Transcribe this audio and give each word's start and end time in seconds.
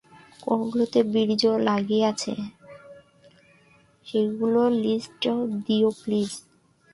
কোনগুলোতে 0.43 0.99
বীর্য 1.13 1.43
লাগিয়েছ 1.67 2.23
সেগুলোর 4.07 4.69
লিষ্ট 4.83 5.23
দিও 5.65 5.89
প্লিজ? 5.99 6.31